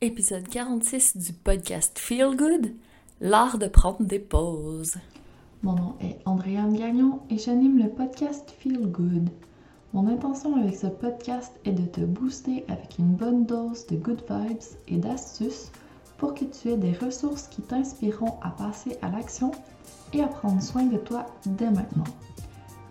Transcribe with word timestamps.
Épisode 0.00 0.46
46 0.48 1.16
du 1.16 1.32
podcast 1.32 1.98
Feel 1.98 2.36
Good, 2.36 2.74
l'art 3.20 3.58
de 3.58 3.68
prendre 3.68 4.02
des 4.02 4.18
pauses. 4.18 4.96
Mon 5.62 5.74
nom 5.74 5.94
est 6.00 6.18
Andréane 6.26 6.76
Gagnon 6.76 7.20
et 7.30 7.38
j'anime 7.38 7.78
le 7.78 7.88
podcast 7.88 8.54
Feel 8.58 8.86
Good. 8.90 9.30
Mon 9.94 10.08
intention 10.08 10.56
avec 10.56 10.76
ce 10.76 10.88
podcast 10.88 11.52
est 11.64 11.72
de 11.72 11.86
te 11.86 12.00
booster 12.00 12.64
avec 12.68 12.98
une 12.98 13.14
bonne 13.14 13.46
dose 13.46 13.86
de 13.86 13.96
good 13.96 14.22
vibes 14.28 14.58
et 14.88 14.96
d'astuces 14.96 15.70
pour 16.18 16.34
que 16.34 16.44
tu 16.44 16.70
aies 16.70 16.76
des 16.76 16.92
ressources 16.92 17.46
qui 17.46 17.62
t'inspireront 17.62 18.34
à 18.42 18.50
passer 18.50 18.98
à 19.00 19.08
l'action 19.08 19.52
et 20.12 20.20
à 20.20 20.26
prendre 20.26 20.60
soin 20.60 20.84
de 20.84 20.98
toi 20.98 21.24
dès 21.46 21.70
maintenant. 21.70 22.04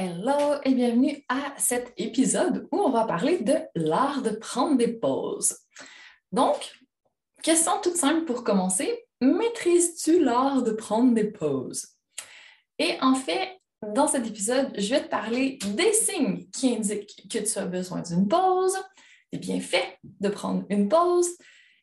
Hello 0.00 0.60
et 0.62 0.74
bienvenue 0.74 1.24
à 1.28 1.54
cet 1.58 1.92
épisode 1.96 2.68
où 2.70 2.78
on 2.78 2.90
va 2.90 3.04
parler 3.04 3.38
de 3.38 3.56
l'art 3.74 4.22
de 4.22 4.30
prendre 4.30 4.76
des 4.76 4.92
pauses. 4.92 5.58
Donc, 6.30 6.72
question 7.42 7.72
toute 7.82 7.96
simple 7.96 8.24
pour 8.24 8.44
commencer. 8.44 9.06
Maîtrises-tu 9.20 10.22
l'art 10.22 10.62
de 10.62 10.70
prendre 10.70 11.14
des 11.14 11.24
pauses? 11.24 11.96
Et 12.78 12.96
en 13.00 13.16
fait, 13.16 13.58
dans 13.92 14.06
cet 14.06 14.24
épisode, 14.24 14.72
je 14.78 14.88
vais 14.88 15.02
te 15.02 15.08
parler 15.08 15.58
des 15.74 15.92
signes 15.92 16.48
qui 16.50 16.76
indiquent 16.76 17.28
que 17.28 17.40
tu 17.40 17.58
as 17.58 17.66
besoin 17.66 18.00
d'une 18.02 18.28
pause, 18.28 18.78
des 19.32 19.40
bienfaits 19.40 19.98
de 20.04 20.28
prendre 20.28 20.64
une 20.70 20.88
pause 20.88 21.28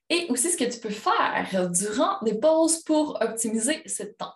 et 0.09 0.25
aussi 0.29 0.51
ce 0.51 0.55
que 0.55 0.71
tu 0.73 0.79
peux 0.79 0.89
faire 0.89 1.69
durant 1.69 2.21
des 2.21 2.39
pauses 2.39 2.81
pour 2.83 3.21
optimiser 3.21 3.81
ce 3.85 4.03
temps. 4.03 4.35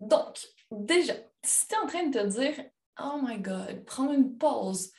Donc, 0.00 0.38
déjà, 0.70 1.12
si 1.44 1.68
tu 1.68 1.74
es 1.74 1.78
en 1.78 1.86
train 1.86 2.06
de 2.06 2.18
te 2.18 2.26
dire 2.26 2.54
Oh 2.98 3.20
my 3.22 3.38
God, 3.38 3.84
prendre 3.84 4.12
une 4.12 4.38
pause. 4.38 4.90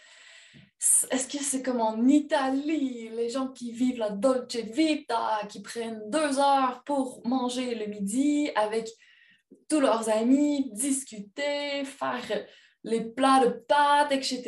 Est-ce 1.10 1.28
que 1.28 1.44
c'est 1.44 1.64
comme 1.64 1.82
en 1.82 2.06
Italie, 2.08 3.10
les 3.10 3.30
gens 3.30 3.48
qui 3.48 3.72
vivent 3.72 3.98
la 3.98 4.12
dolce 4.12 4.56
vita, 4.56 5.40
qui 5.50 5.62
prennent 5.64 6.04
deux 6.10 6.38
heures 6.38 6.84
pour 6.86 7.22
manger 7.26 7.74
le 7.74 7.88
midi 7.88 8.52
avec 8.56 8.88
tous 9.68 9.80
leurs 9.80 10.10
amis, 10.10 10.70
discuter, 10.74 11.84
faire 11.86 12.46
les 12.84 13.02
plats 13.02 13.46
de 13.46 13.50
pâtes, 13.50 14.12
etc., 14.12 14.44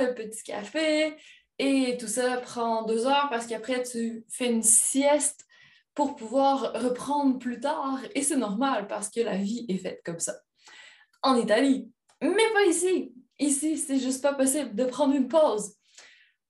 le 0.00 0.14
petit 0.14 0.44
café, 0.44 1.16
et 1.58 1.96
tout 1.98 2.06
ça 2.06 2.36
prend 2.36 2.84
deux 2.84 3.06
heures 3.06 3.28
parce 3.28 3.46
qu'après 3.46 3.82
tu 3.82 4.24
fais 4.28 4.50
une 4.50 4.62
sieste 4.62 5.44
pour 5.94 6.14
pouvoir 6.14 6.74
reprendre 6.74 7.38
plus 7.38 7.58
tard, 7.58 7.98
et 8.14 8.22
c'est 8.22 8.36
normal 8.36 8.86
parce 8.86 9.08
que 9.08 9.20
la 9.20 9.36
vie 9.36 9.66
est 9.68 9.78
faite 9.78 10.02
comme 10.04 10.20
ça. 10.20 10.34
En 11.22 11.34
Italie, 11.36 11.90
mais 12.20 12.52
pas 12.52 12.64
ici. 12.64 13.14
Ici, 13.38 13.76
c'est 13.76 13.98
juste 13.98 14.22
pas 14.22 14.34
possible 14.34 14.74
de 14.74 14.84
prendre 14.84 15.14
une 15.14 15.28
pause. 15.28 15.74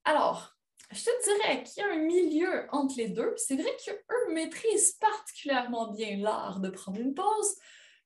Alors, 0.05 0.57
je 0.93 1.03
te 1.03 1.25
dirais 1.25 1.65
qu'il 1.65 1.83
y 1.83 1.87
a 1.87 1.91
un 1.91 1.99
milieu 1.99 2.67
entre 2.71 2.97
les 2.97 3.09
deux. 3.09 3.35
C'est 3.37 3.57
vrai 3.57 3.71
qu'eux 3.85 4.33
maîtrisent 4.33 4.93
particulièrement 4.93 5.93
bien 5.93 6.19
l'art 6.19 6.61
de 6.61 6.69
prendre 6.69 7.01
une 7.01 7.15
pause, 7.15 7.57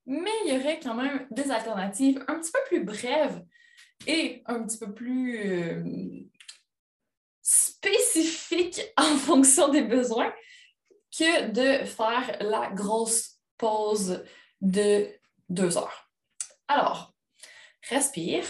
mais 0.05 0.31
il 0.45 0.53
y 0.53 0.57
aurait 0.57 0.79
quand 0.79 0.95
même 0.95 1.27
des 1.29 1.51
alternatives 1.51 2.23
un 2.27 2.39
petit 2.39 2.51
peu 2.51 2.59
plus 2.65 2.83
brèves 2.83 3.43
et 4.07 4.41
un 4.47 4.63
petit 4.63 4.79
peu 4.79 4.93
plus 4.93 5.39
euh, 5.39 5.83
spécifiques 7.41 8.81
en 8.97 9.15
fonction 9.15 9.67
des 9.67 9.83
besoins 9.83 10.33
que 11.15 11.51
de 11.51 11.85
faire 11.85 12.37
la 12.41 12.71
grosse 12.71 13.37
pause 13.57 14.23
de 14.61 15.07
deux 15.49 15.77
heures. 15.77 16.09
Alors, 16.67 17.10
respire. 17.89 18.45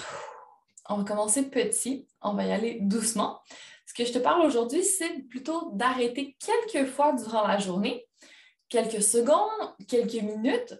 On 0.89 0.97
va 0.97 1.03
commencer 1.03 1.49
petit, 1.49 2.07
on 2.21 2.33
va 2.33 2.45
y 2.45 2.51
aller 2.51 2.79
doucement. 2.81 3.39
Ce 3.85 3.93
que 3.93 4.05
je 4.05 4.13
te 4.13 4.19
parle 4.19 4.45
aujourd'hui, 4.45 4.83
c'est 4.83 5.27
plutôt 5.29 5.71
d'arrêter 5.73 6.37
quelques 6.39 6.89
fois 6.89 7.13
durant 7.13 7.47
la 7.47 7.57
journée, 7.57 8.07
quelques 8.69 9.03
secondes, 9.03 9.75
quelques 9.87 10.21
minutes, 10.21 10.75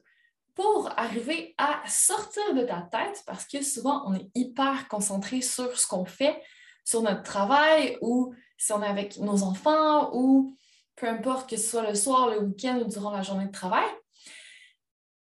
pour 0.55 0.89
arriver 0.97 1.55
à 1.57 1.81
sortir 1.87 2.53
de 2.53 2.63
ta 2.63 2.81
tête 2.91 3.23
parce 3.25 3.45
que 3.45 3.63
souvent 3.63 4.03
on 4.05 4.13
est 4.13 4.29
hyper 4.35 4.87
concentré 4.89 5.41
sur 5.41 5.77
ce 5.77 5.87
qu'on 5.87 6.05
fait, 6.05 6.41
sur 6.83 7.01
notre 7.01 7.23
travail 7.23 7.97
ou 8.01 8.33
si 8.57 8.73
on 8.73 8.81
est 8.83 8.87
avec 8.87 9.17
nos 9.17 9.43
enfants 9.43 10.11
ou 10.13 10.55
peu 10.95 11.07
importe 11.07 11.49
que 11.49 11.57
ce 11.57 11.69
soit 11.69 11.87
le 11.87 11.95
soir, 11.95 12.29
le 12.29 12.39
week-end 12.39 12.79
ou 12.85 12.87
durant 12.87 13.11
la 13.11 13.23
journée 13.23 13.47
de 13.47 13.51
travail. 13.51 13.87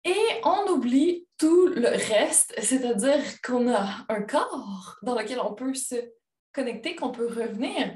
Et 0.03 0.41
on 0.43 0.67
oublie 0.71 1.27
tout 1.37 1.67
le 1.67 1.89
reste, 1.89 2.53
c'est-à-dire 2.59 3.41
qu'on 3.41 3.71
a 3.71 4.05
un 4.09 4.21
corps 4.21 4.97
dans 5.03 5.15
lequel 5.15 5.39
on 5.39 5.53
peut 5.53 5.73
se 5.73 5.95
connecter, 6.53 6.95
qu'on 6.95 7.11
peut 7.11 7.27
revenir 7.27 7.95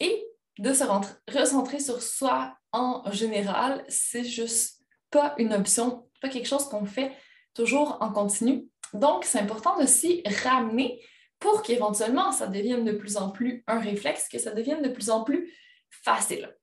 et 0.00 0.26
de 0.58 0.72
se 0.72 0.84
recentrer 1.30 1.80
sur 1.80 2.02
soi 2.02 2.56
en 2.72 3.10
général, 3.10 3.84
c'est 3.88 4.24
juste 4.24 4.82
pas 5.10 5.34
une 5.38 5.54
option, 5.54 6.08
pas 6.20 6.28
quelque 6.28 6.48
chose 6.48 6.68
qu'on 6.68 6.84
fait 6.84 7.12
toujours 7.54 7.98
en 8.00 8.12
continu. 8.12 8.68
Donc, 8.92 9.24
c'est 9.24 9.38
important 9.38 9.78
de 9.80 9.86
s'y 9.86 10.22
ramener 10.44 11.02
pour 11.38 11.62
qu'éventuellement 11.62 12.32
ça 12.32 12.46
devienne 12.46 12.84
de 12.84 12.92
plus 12.92 13.16
en 13.16 13.30
plus 13.30 13.64
un 13.66 13.78
réflexe, 13.78 14.28
que 14.28 14.38
ça 14.38 14.52
devienne 14.52 14.82
de 14.82 14.88
plus 14.88 15.10
en 15.10 15.24
plus 15.24 15.52
facile. 15.90 16.54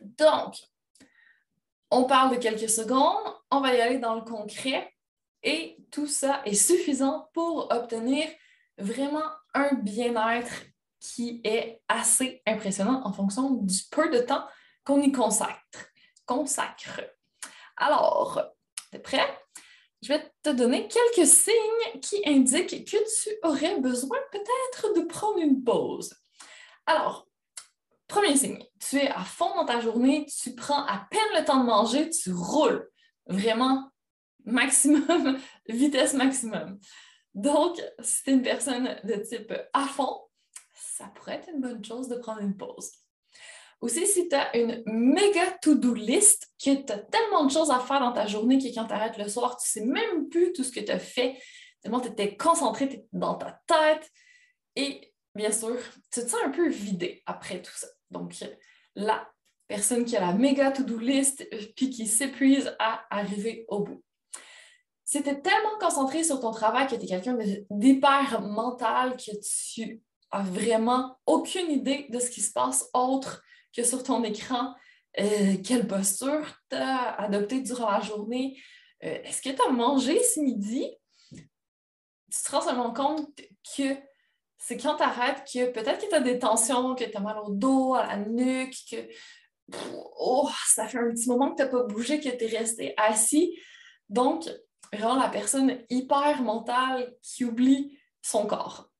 Donc, 0.00 0.56
on 1.96 2.04
parle 2.04 2.36
de 2.36 2.40
quelques 2.40 2.68
secondes, 2.68 3.24
on 3.50 3.60
va 3.60 3.74
y 3.74 3.80
aller 3.80 3.98
dans 3.98 4.14
le 4.14 4.20
concret 4.20 4.92
et 5.42 5.78
tout 5.90 6.06
ça 6.06 6.42
est 6.44 6.54
suffisant 6.54 7.30
pour 7.32 7.72
obtenir 7.72 8.28
vraiment 8.76 9.24
un 9.54 9.72
bien-être 9.74 10.52
qui 11.00 11.40
est 11.42 11.80
assez 11.88 12.42
impressionnant 12.46 13.00
en 13.04 13.12
fonction 13.14 13.50
du 13.50 13.78
peu 13.90 14.10
de 14.10 14.18
temps 14.18 14.46
qu'on 14.84 15.00
y 15.00 15.10
consacre. 15.10 15.90
consacre. 16.26 17.00
Alors, 17.78 18.42
t'es 18.90 18.98
prêt? 18.98 19.26
je 20.02 20.08
vais 20.08 20.30
te 20.42 20.50
donner 20.50 20.88
quelques 20.88 21.26
signes 21.26 22.00
qui 22.02 22.22
indiquent 22.26 22.84
que 22.84 22.96
tu 22.96 23.30
aurais 23.42 23.80
besoin 23.80 24.18
peut-être 24.30 24.94
de 24.94 25.00
prendre 25.06 25.38
une 25.38 25.64
pause. 25.64 26.14
Alors, 26.84 27.26
premier 28.08 28.36
signe, 28.36 28.64
tu 28.78 28.96
es 28.96 29.08
à 29.08 29.24
fond 29.24 29.54
dans 29.56 29.64
ta 29.64 29.80
journée, 29.80 30.26
tu 30.26 30.54
prends 30.54 30.84
à 30.84 31.06
peine 31.10 31.20
le 31.38 31.44
temps 31.44 31.60
de 31.60 31.66
manger, 31.66 32.10
tu 32.10 32.32
roules 32.32 32.88
vraiment 33.26 33.90
maximum, 34.44 35.38
vitesse 35.68 36.14
maximum. 36.14 36.78
Donc, 37.34 37.82
si 38.00 38.22
tu 38.22 38.30
es 38.30 38.32
une 38.34 38.42
personne 38.42 38.98
de 39.04 39.14
type 39.16 39.52
à 39.72 39.86
fond, 39.86 40.20
ça 40.74 41.06
pourrait 41.14 41.34
être 41.34 41.50
une 41.50 41.60
bonne 41.60 41.84
chose 41.84 42.08
de 42.08 42.16
prendre 42.16 42.40
une 42.40 42.56
pause. 42.56 42.92
Aussi, 43.80 44.06
si 44.06 44.28
tu 44.28 44.34
as 44.34 44.56
une 44.56 44.82
méga 44.86 45.50
to-do 45.60 45.92
list, 45.92 46.48
que 46.58 46.74
tu 46.74 46.92
as 46.92 46.98
tellement 46.98 47.44
de 47.44 47.50
choses 47.50 47.70
à 47.70 47.78
faire 47.78 48.00
dans 48.00 48.12
ta 48.12 48.26
journée 48.26 48.58
que 48.58 48.74
quand 48.74 48.86
tu 48.86 48.94
arrêtes 48.94 49.18
le 49.18 49.28
soir, 49.28 49.58
tu 49.58 49.78
ne 49.78 49.84
sais 49.84 49.86
même 49.86 50.28
plus 50.28 50.52
tout 50.52 50.64
ce 50.64 50.72
que 50.72 50.80
tu 50.80 50.90
as 50.90 50.98
fait, 50.98 51.36
tellement 51.82 52.00
tu 52.00 52.08
étais 52.08 52.36
concentré, 52.36 53.04
dans 53.12 53.34
ta 53.34 53.60
tête. 53.66 54.10
Et 54.76 55.12
bien 55.34 55.52
sûr, 55.52 55.76
tu 56.10 56.22
te 56.22 56.26
sens 56.26 56.40
un 56.44 56.50
peu 56.50 56.68
vidé 56.68 57.22
après 57.26 57.60
tout 57.60 57.74
ça. 57.74 57.86
Donc, 58.10 58.34
la 58.94 59.28
personne 59.66 60.04
qui 60.04 60.16
a 60.16 60.20
la 60.20 60.32
méga 60.32 60.70
to-do 60.70 60.98
list, 60.98 61.46
euh, 61.52 61.60
puis 61.76 61.90
qui 61.90 62.06
s'épuise 62.06 62.74
à 62.78 63.04
arriver 63.10 63.64
au 63.68 63.80
bout. 63.80 64.02
Si 65.04 65.22
tu 65.22 65.28
es 65.28 65.40
tellement 65.40 65.78
concentré 65.80 66.24
sur 66.24 66.40
ton 66.40 66.50
travail 66.50 66.86
que 66.86 66.96
tu 66.96 67.04
es 67.04 67.06
quelqu'un 67.06 67.36
d'hyper 67.70 68.40
mental, 68.42 69.16
que 69.16 69.30
tu 69.40 70.02
as 70.32 70.42
vraiment 70.42 71.16
aucune 71.26 71.70
idée 71.70 72.06
de 72.10 72.18
ce 72.18 72.30
qui 72.30 72.40
se 72.40 72.52
passe 72.52 72.90
autre 72.92 73.42
que 73.72 73.84
sur 73.84 74.02
ton 74.02 74.24
écran, 74.24 74.74
euh, 75.20 75.56
quelle 75.64 75.86
posture 75.86 76.44
tu 76.68 76.76
as 76.76 77.14
adoptée 77.20 77.60
durant 77.60 77.90
la 77.90 78.00
journée, 78.00 78.60
euh, 79.04 79.18
est-ce 79.22 79.42
que 79.42 79.50
tu 79.50 79.62
as 79.62 79.70
mangé 79.70 80.20
ce 80.22 80.40
midi? 80.40 80.90
Tu 81.30 82.42
te 82.42 82.50
rends 82.50 82.62
seulement 82.62 82.92
compte 82.92 83.28
que 83.76 83.96
c'est 84.58 84.76
quand 84.76 84.96
tu 84.96 85.02
arrêtes 85.02 85.44
que 85.44 85.70
peut-être 85.70 86.00
que 86.04 86.08
tu 86.08 86.14
as 86.14 86.20
des 86.20 86.38
tensions, 86.38 86.94
que 86.94 87.04
tu 87.04 87.16
as 87.16 87.20
mal 87.20 87.38
au 87.38 87.50
dos, 87.50 87.94
à 87.94 88.06
la 88.06 88.16
nuque, 88.16 88.76
que 88.90 88.96
oh, 90.18 90.48
ça 90.66 90.88
fait 90.88 90.98
un 90.98 91.10
petit 91.10 91.28
moment 91.28 91.52
que 91.52 91.56
tu 91.56 91.62
n'as 91.62 91.68
pas 91.68 91.82
bougé, 91.84 92.20
que 92.20 92.28
tu 92.28 92.44
es 92.44 92.58
resté 92.58 92.94
assis. 92.96 93.58
Donc, 94.08 94.48
vraiment 94.92 95.16
la 95.16 95.28
personne 95.28 95.84
hyper 95.90 96.42
mentale 96.42 97.14
qui 97.22 97.44
oublie 97.44 97.98
son 98.22 98.46
corps. 98.46 98.90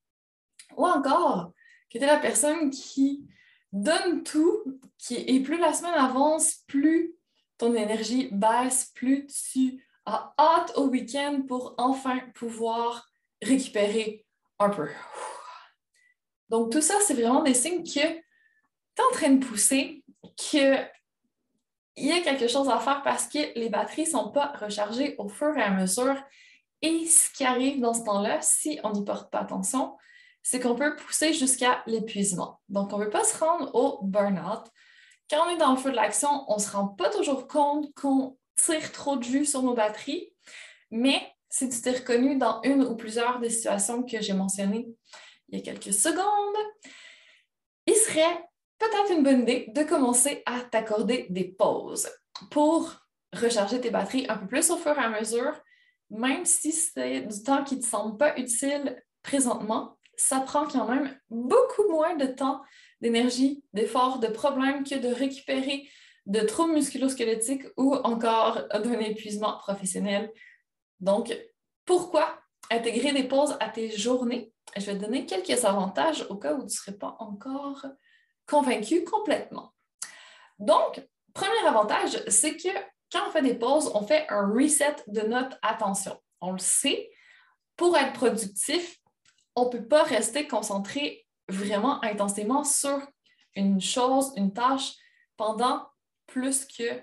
Ou 0.76 0.86
encore, 0.86 1.52
que 1.90 1.98
tu 1.98 2.04
es 2.04 2.06
la 2.06 2.18
personne 2.18 2.70
qui 2.70 3.26
donne 3.72 4.22
tout, 4.22 4.62
qui, 4.98 5.16
et 5.16 5.40
plus 5.40 5.58
la 5.58 5.72
semaine 5.72 5.94
avance, 5.94 6.56
plus 6.66 7.14
ton 7.58 7.74
énergie 7.74 8.28
baisse, 8.32 8.92
plus 8.94 9.26
tu 9.26 9.84
as 10.04 10.34
hâte 10.38 10.72
au 10.76 10.88
week-end 10.88 11.42
pour 11.48 11.74
enfin 11.78 12.20
pouvoir 12.34 13.08
récupérer 13.42 14.24
un 14.58 14.70
peu. 14.70 14.88
Donc, 16.48 16.72
tout 16.72 16.80
ça, 16.80 16.94
c'est 17.06 17.14
vraiment 17.14 17.42
des 17.42 17.54
signes 17.54 17.82
que 17.82 17.90
tu 17.90 17.98
es 17.98 18.22
en 18.98 19.12
train 19.12 19.30
de 19.30 19.44
pousser, 19.44 20.04
qu'il 20.36 20.90
y 21.96 22.12
a 22.12 22.20
quelque 22.20 22.48
chose 22.48 22.68
à 22.68 22.78
faire 22.78 23.02
parce 23.02 23.26
que 23.26 23.58
les 23.58 23.68
batteries 23.68 24.04
ne 24.04 24.10
sont 24.10 24.30
pas 24.30 24.52
rechargées 24.60 25.16
au 25.18 25.28
fur 25.28 25.56
et 25.56 25.62
à 25.62 25.70
mesure. 25.70 26.16
Et 26.82 27.06
ce 27.06 27.30
qui 27.30 27.44
arrive 27.44 27.80
dans 27.80 27.94
ce 27.94 28.04
temps-là, 28.04 28.40
si 28.42 28.78
on 28.84 28.92
n'y 28.92 29.04
porte 29.04 29.30
pas 29.30 29.40
attention, 29.40 29.96
c'est 30.42 30.60
qu'on 30.60 30.76
peut 30.76 30.94
pousser 30.94 31.32
jusqu'à 31.32 31.82
l'épuisement. 31.86 32.60
Donc, 32.68 32.92
on 32.92 32.98
ne 32.98 33.04
veut 33.04 33.10
pas 33.10 33.24
se 33.24 33.36
rendre 33.42 33.74
au 33.74 34.04
burn-out. 34.04 34.66
Quand 35.28 35.44
on 35.46 35.50
est 35.50 35.56
dans 35.56 35.72
le 35.72 35.78
feu 35.78 35.90
de 35.90 35.96
l'action, 35.96 36.44
on 36.48 36.56
ne 36.56 36.60
se 36.60 36.70
rend 36.70 36.86
pas 36.86 37.10
toujours 37.10 37.48
compte 37.48 37.92
qu'on 37.94 38.38
tire 38.54 38.92
trop 38.92 39.16
de 39.16 39.24
jus 39.24 39.44
sur 39.44 39.62
nos 39.62 39.74
batteries, 39.74 40.32
mais 40.90 41.20
si 41.48 41.68
tu 41.68 41.80
t'es 41.80 41.92
reconnu 41.92 42.36
dans 42.36 42.60
une 42.62 42.82
ou 42.82 42.96
plusieurs 42.96 43.40
des 43.40 43.50
situations 43.50 44.02
que 44.02 44.20
j'ai 44.20 44.32
mentionnées 44.34 44.88
il 45.48 45.58
y 45.58 45.62
a 45.62 45.64
quelques 45.64 45.94
secondes, 45.94 46.56
il 47.86 47.94
serait 47.94 48.44
peut-être 48.78 49.12
une 49.12 49.22
bonne 49.22 49.42
idée 49.42 49.66
de 49.68 49.82
commencer 49.82 50.42
à 50.46 50.60
t'accorder 50.60 51.26
des 51.30 51.44
pauses 51.44 52.08
pour 52.50 52.92
recharger 53.32 53.80
tes 53.80 53.90
batteries 53.90 54.26
un 54.28 54.36
peu 54.36 54.46
plus 54.46 54.70
au 54.70 54.76
fur 54.76 54.96
et 54.98 55.04
à 55.04 55.08
mesure, 55.08 55.52
même 56.10 56.44
si 56.44 56.72
c'est 56.72 57.22
du 57.22 57.42
temps 57.42 57.64
qui 57.64 57.76
ne 57.76 57.80
te 57.80 57.86
semble 57.86 58.16
pas 58.16 58.38
utile 58.38 59.02
présentement, 59.22 59.98
ça 60.16 60.40
prend 60.40 60.66
quand 60.66 60.88
même 60.88 61.18
beaucoup 61.28 61.88
moins 61.90 62.16
de 62.16 62.26
temps, 62.26 62.62
d'énergie, 63.00 63.62
d'effort, 63.72 64.18
de 64.18 64.28
problèmes 64.28 64.84
que 64.84 64.94
de 64.94 65.08
récupérer 65.08 65.88
de 66.26 66.40
troubles 66.40 66.74
musculosquelettiques 66.74 67.66
ou 67.76 67.94
encore 67.94 68.66
d'un 68.68 68.98
épuisement 68.98 69.58
professionnel. 69.58 70.32
Donc, 71.00 71.36
pourquoi 71.84 72.40
intégrer 72.70 73.12
des 73.12 73.24
pauses 73.24 73.56
à 73.60 73.68
tes 73.68 73.90
journées? 73.90 74.52
Je 74.76 74.86
vais 74.86 74.98
te 74.98 75.04
donner 75.04 75.26
quelques 75.26 75.64
avantages 75.64 76.26
au 76.28 76.36
cas 76.36 76.54
où 76.54 76.58
tu 76.58 76.64
ne 76.64 76.68
serais 76.68 76.96
pas 76.96 77.16
encore 77.18 77.86
convaincu 78.46 79.04
complètement. 79.04 79.72
Donc, 80.58 81.06
premier 81.32 81.66
avantage, 81.66 82.22
c'est 82.28 82.56
que 82.56 82.68
quand 83.12 83.28
on 83.28 83.30
fait 83.30 83.42
des 83.42 83.54
pauses, 83.54 83.90
on 83.94 84.06
fait 84.06 84.26
un 84.28 84.52
reset 84.52 84.96
de 85.06 85.22
notre 85.22 85.56
attention. 85.62 86.20
On 86.40 86.52
le 86.52 86.58
sait, 86.58 87.10
pour 87.76 87.96
être 87.96 88.12
productif, 88.14 88.98
on 89.54 89.66
ne 89.66 89.70
peut 89.70 89.86
pas 89.86 90.02
rester 90.02 90.46
concentré 90.46 91.26
vraiment 91.48 92.02
intensément 92.04 92.64
sur 92.64 93.00
une 93.54 93.80
chose, 93.80 94.32
une 94.36 94.52
tâche 94.52 94.94
pendant 95.36 95.86
plus 96.26 96.64
que, 96.64 97.02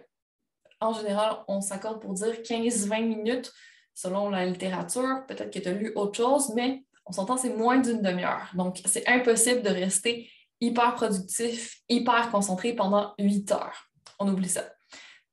en 0.80 0.94
général, 0.94 1.44
on 1.48 1.62
s'accorde 1.62 2.01
pour 2.01 2.13
dire 2.13 2.42
15-20 2.42 3.06
minutes 3.06 3.51
selon 3.94 4.30
la 4.30 4.45
littérature. 4.45 5.25
Peut-être 5.27 5.51
que 5.51 5.60
tu 5.60 5.68
as 5.68 5.74
lu 5.74 5.94
autre 5.95 6.18
chose, 6.18 6.54
mais 6.54 6.83
on 7.06 7.12
s'entend, 7.12 7.38
c'est 7.38 7.56
moins 7.56 7.80
d'une 7.80 8.02
demi-heure. 8.02 8.50
Donc, 8.54 8.82
c'est 8.86 9.08
impossible 9.08 9.62
de 9.62 9.70
rester 9.70 10.30
hyper 10.62 10.96
productif, 10.96 11.82
hyper 11.90 12.32
concentré 12.32 12.74
pendant 12.74 13.14
8 13.20 13.52
heures. 13.52 13.90
On 14.20 14.28
oublie 14.28 14.50
ça. 14.50 14.64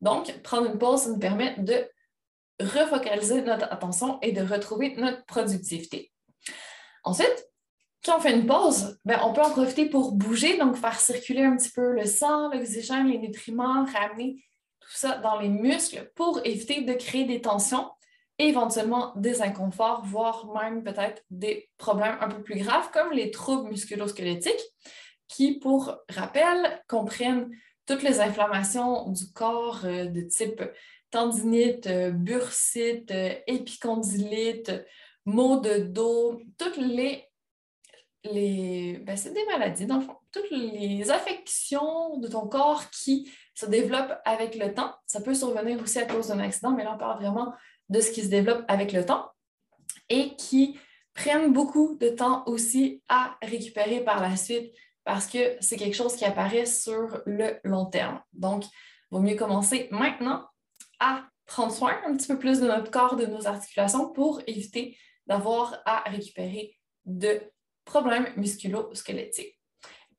Donc, 0.01 0.33
prendre 0.43 0.71
une 0.71 0.79
pause, 0.79 1.03
ça 1.03 1.11
nous 1.11 1.19
permet 1.19 1.55
de 1.59 1.89
refocaliser 2.61 3.43
notre 3.43 3.73
attention 3.73 4.19
et 4.23 4.33
de 4.33 4.43
retrouver 4.43 4.95
notre 4.97 5.25
productivité. 5.27 6.13
Ensuite, 7.05 7.47
quand 8.05 8.17
on 8.17 8.21
fait 8.21 8.35
une 8.35 8.47
pause, 8.47 8.99
ben, 9.05 9.21
on 9.25 9.33
peut 9.33 9.43
en 9.43 9.51
profiter 9.51 9.87
pour 9.87 10.13
bouger, 10.13 10.57
donc 10.59 10.77
faire 10.77 10.99
circuler 10.99 11.45
un 11.45 11.57
petit 11.57 11.71
peu 11.71 11.93
le 11.93 12.07
sang, 12.07 12.49
l'oxygène, 12.51 13.09
les 13.09 13.19
nutriments, 13.19 13.85
ramener 13.85 14.43
tout 14.81 14.89
ça 14.93 15.19
dans 15.19 15.39
les 15.39 15.49
muscles 15.49 16.11
pour 16.17 16.41
éviter 16.45 16.81
de 16.81 16.95
créer 16.95 17.25
des 17.25 17.41
tensions 17.41 17.91
éventuellement 18.49 19.13
des 19.17 19.43
inconforts, 19.43 20.03
voire 20.05 20.47
même 20.53 20.83
peut-être 20.83 21.23
des 21.31 21.71
problèmes 21.77 22.17
un 22.21 22.29
peu 22.29 22.43
plus 22.43 22.59
graves 22.61 22.91
comme 22.93 23.13
les 23.13 23.31
troubles 23.31 23.71
musculosquelettiques 23.71 24.65
qui, 25.29 25.59
pour 25.59 25.97
rappel, 26.09 26.83
comprennent 26.89 27.51
toutes 27.87 28.03
les 28.03 28.21
inflammations 28.21 29.11
du 29.11 29.33
corps 29.33 29.85
euh, 29.85 30.07
de 30.07 30.23
type 30.23 30.63
tendinite, 31.11 31.87
euh, 31.87 32.11
bursite, 32.11 33.11
euh, 33.11 33.35
épicondylite, 33.47 34.73
maux 35.25 35.61
de 35.61 35.79
dos, 35.79 36.41
toutes 36.59 36.77
les. 36.77 37.25
les 38.25 38.99
ben, 39.05 39.17
c'est 39.17 39.33
des 39.33 39.45
maladies, 39.47 39.87
dans 39.87 39.97
le 39.97 40.03
fond. 40.03 40.17
Toutes 40.33 40.51
les 40.51 41.11
affections 41.11 42.19
de 42.19 42.29
ton 42.29 42.47
corps 42.47 42.89
qui 42.91 43.31
se 43.55 43.67
développent 43.67 44.19
avec 44.25 44.55
le 44.55 44.73
temps. 44.73 44.95
Ça 45.07 45.21
peut 45.21 45.35
survenir 45.35 45.81
aussi 45.83 45.99
à 45.99 46.07
cause 46.07 46.29
d'un 46.29 46.39
accident, 46.39 46.71
mais 46.71 46.85
là, 46.85 46.95
on 46.95 46.99
parle 46.99 47.21
vraiment 47.21 47.53
de 47.91 48.01
ce 48.01 48.11
qui 48.11 48.23
se 48.23 48.29
développe 48.29 48.65
avec 48.69 48.93
le 48.93 49.05
temps 49.05 49.31
et 50.09 50.35
qui 50.37 50.79
prennent 51.13 51.53
beaucoup 51.53 51.97
de 52.01 52.09
temps 52.09 52.45
aussi 52.47 53.03
à 53.09 53.37
récupérer 53.43 54.03
par 54.03 54.23
la 54.23 54.37
suite 54.37 54.73
parce 55.05 55.27
que 55.27 55.57
c'est 55.61 55.77
quelque 55.77 55.97
chose 55.97 56.17
qui 56.17 56.25
apparaît 56.25 56.67
sur 56.67 57.21
le 57.27 57.59
long 57.65 57.87
terme. 57.87 58.23
Donc, 58.33 58.65
il 58.67 58.71
vaut 59.11 59.21
mieux 59.21 59.37
commencer 59.37 59.89
maintenant 59.91 60.47
à 61.01 61.25
prendre 61.47 61.73
soin 61.73 61.99
un 62.07 62.17
petit 62.17 62.29
peu 62.29 62.39
plus 62.39 62.61
de 62.61 62.67
notre 62.67 62.91
corps, 62.91 63.17
de 63.17 63.27
nos 63.27 63.47
articulations 63.47 64.13
pour 64.13 64.41
éviter 64.47 64.97
d'avoir 65.27 65.83
à 65.85 66.09
récupérer 66.09 66.77
de 67.05 67.41
problèmes 67.85 68.29
musculo-squelettiques. 68.37 69.59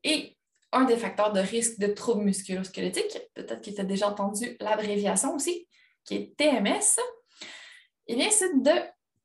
Et 0.03 0.37
un 0.73 0.85
des 0.85 0.97
facteurs 0.97 1.31
de 1.31 1.39
risque 1.39 1.79
de 1.79 1.87
troubles 1.87 2.23
musculo-squelettiques, 2.23 3.17
peut-être 3.33 3.61
que 3.61 3.71
tu 3.71 3.79
as 3.79 3.85
déjà 3.85 4.09
entendu 4.09 4.57
l'abréviation 4.59 5.35
aussi, 5.35 5.67
qui 6.03 6.15
est 6.15 6.35
TMS, 6.37 6.99
eh 8.11 8.15
bien, 8.15 8.29
c'est 8.29 8.61
de 8.61 8.71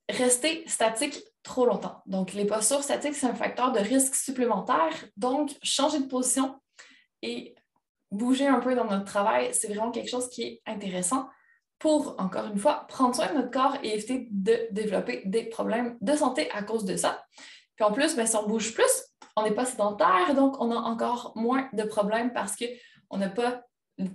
rester 0.08 0.62
statique 0.68 1.20
trop 1.42 1.66
longtemps. 1.66 2.02
Donc, 2.06 2.32
les 2.34 2.44
postures 2.44 2.82
statiques, 2.82 3.16
c'est 3.16 3.26
un 3.26 3.34
facteur 3.34 3.72
de 3.72 3.80
risque 3.80 4.14
supplémentaire. 4.14 4.94
Donc, 5.16 5.50
changer 5.62 5.98
de 5.98 6.06
position 6.06 6.54
et 7.22 7.56
bouger 8.12 8.46
un 8.46 8.60
peu 8.60 8.76
dans 8.76 8.84
notre 8.84 9.04
travail, 9.04 9.52
c'est 9.52 9.66
vraiment 9.66 9.90
quelque 9.90 10.08
chose 10.08 10.28
qui 10.28 10.42
est 10.42 10.62
intéressant 10.66 11.28
pour, 11.80 12.14
encore 12.18 12.46
une 12.46 12.58
fois, 12.58 12.86
prendre 12.88 13.14
soin 13.14 13.28
de 13.28 13.34
notre 13.34 13.50
corps 13.50 13.76
et 13.82 13.94
éviter 13.94 14.28
de 14.30 14.68
développer 14.70 15.22
des 15.26 15.44
problèmes 15.44 15.98
de 16.00 16.14
santé 16.14 16.48
à 16.52 16.62
cause 16.62 16.84
de 16.84 16.96
ça. 16.96 17.24
Puis 17.74 17.84
en 17.84 17.92
plus, 17.92 18.14
ben, 18.14 18.24
si 18.24 18.36
on 18.36 18.46
bouge 18.46 18.72
plus, 18.72 19.04
on 19.34 19.42
n'est 19.42 19.54
pas 19.54 19.66
sédentaire, 19.66 20.34
donc 20.34 20.56
on 20.60 20.70
a 20.70 20.76
encore 20.76 21.32
moins 21.34 21.68
de 21.72 21.82
problèmes 21.82 22.32
parce 22.32 22.54
qu'on 22.56 23.18
n'a 23.18 23.28
pas 23.28 23.62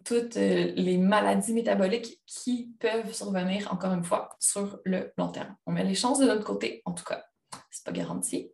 toutes 0.04 0.38
euh, 0.38 0.72
les 0.76 0.98
maladies 0.98 1.54
métaboliques 1.54 2.22
qui 2.26 2.76
peuvent 2.80 3.14
survenir, 3.14 3.72
encore 3.74 3.94
une 3.94 4.04
fois, 4.04 4.30
sur 4.40 4.80
le 4.86 5.12
long 5.18 5.30
terme. 5.30 5.56
On 5.66 5.72
met 5.72 5.84
les 5.84 5.96
chances 5.96 6.20
de 6.20 6.26
notre 6.26 6.44
côté, 6.44 6.82
en 6.86 6.94
tout 6.94 7.04
cas. 7.04 7.24
C'est 7.70 7.84
pas 7.84 7.92
garanti, 7.92 8.52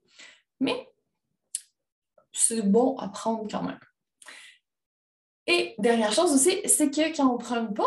mais 0.60 0.90
c'est 2.32 2.62
bon 2.62 2.98
à 2.98 3.10
prendre 3.10 3.48
quand 3.50 3.64
même. 3.64 3.80
Et 5.48 5.76
dernière 5.78 6.12
chose 6.12 6.34
aussi, 6.34 6.62
c'est 6.66 6.90
que 6.90 7.16
quand 7.16 7.34
on 7.34 7.38
prend 7.38 7.58
une 7.58 7.74
pause, 7.74 7.86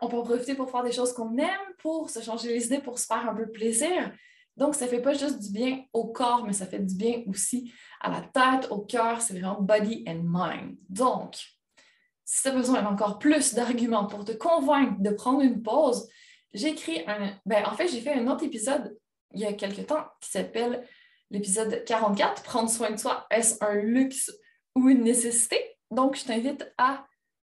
on 0.00 0.08
peut 0.08 0.16
en 0.16 0.22
profiter 0.22 0.54
pour 0.54 0.70
faire 0.70 0.82
des 0.82 0.92
choses 0.92 1.12
qu'on 1.12 1.36
aime, 1.36 1.74
pour 1.78 2.08
se 2.08 2.20
changer 2.20 2.48
les 2.48 2.66
idées, 2.66 2.78
pour 2.78 2.98
se 2.98 3.06
faire 3.06 3.28
un 3.28 3.34
peu 3.34 3.50
plaisir. 3.50 4.12
Donc, 4.56 4.74
ça 4.74 4.86
ne 4.86 4.90
fait 4.90 5.02
pas 5.02 5.12
juste 5.12 5.38
du 5.38 5.50
bien 5.50 5.84
au 5.92 6.06
corps, 6.06 6.44
mais 6.46 6.54
ça 6.54 6.66
fait 6.66 6.78
du 6.78 6.94
bien 6.94 7.22
aussi 7.26 7.70
à 8.00 8.10
la 8.10 8.22
tête, 8.22 8.70
au 8.70 8.80
cœur. 8.80 9.20
C'est 9.20 9.38
vraiment 9.38 9.60
body 9.60 10.04
and 10.08 10.22
mind. 10.24 10.76
Donc, 10.88 11.55
si 12.26 12.42
tu 12.42 12.48
as 12.48 12.52
besoin 12.52 12.82
d'encore 12.82 13.18
plus 13.18 13.54
d'arguments 13.54 14.06
pour 14.06 14.24
te 14.24 14.32
convaincre 14.32 15.00
de 15.00 15.10
prendre 15.10 15.40
une 15.40 15.62
pause, 15.62 16.08
j'ai 16.52 16.68
écrit 16.68 17.04
un. 17.06 17.38
Ben, 17.46 17.64
en 17.64 17.74
fait, 17.74 17.88
j'ai 17.88 18.00
fait 18.00 18.14
un 18.14 18.26
autre 18.26 18.44
épisode 18.44 18.98
il 19.32 19.40
y 19.40 19.46
a 19.46 19.52
quelques 19.52 19.86
temps 19.86 20.04
qui 20.20 20.30
s'appelle 20.30 20.86
l'épisode 21.30 21.84
44 21.84 22.42
Prendre 22.42 22.68
soin 22.68 22.90
de 22.90 22.96
soi, 22.96 23.26
est-ce 23.30 23.62
un 23.64 23.74
luxe 23.74 24.30
ou 24.74 24.88
une 24.88 25.04
nécessité? 25.04 25.78
Donc, 25.90 26.16
je 26.16 26.24
t'invite 26.24 26.72
à 26.78 27.06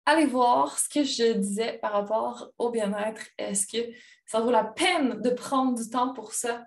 aller 0.05 0.25
voir 0.25 0.77
ce 0.77 0.87
que 0.87 1.03
je 1.03 1.33
disais 1.33 1.79
par 1.79 1.93
rapport 1.93 2.51
au 2.59 2.69
bien-être. 2.69 3.23
Est-ce 3.37 3.65
que 3.65 3.91
ça 4.25 4.39
vaut 4.39 4.51
la 4.51 4.63
peine 4.63 5.19
de 5.21 5.31
prendre 5.31 5.75
du 5.81 5.89
temps 5.89 6.13
pour 6.13 6.33
ça? 6.33 6.65